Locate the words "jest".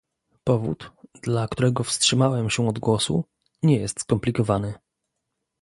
3.79-4.01